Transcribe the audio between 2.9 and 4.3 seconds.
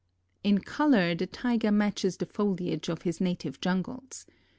his native jungles.